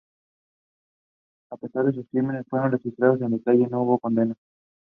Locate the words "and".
3.21-3.45